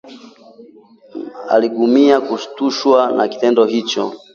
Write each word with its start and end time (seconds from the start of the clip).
“Mmmh!” 0.03 1.49
Aligugumia 1.49 2.19
kushtushwa 2.21 3.11
na 3.15 3.27
kitendo 3.27 3.65
hicho 3.65 4.13